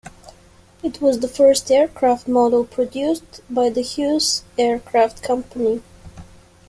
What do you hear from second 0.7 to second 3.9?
It was the first aircraft model produced by the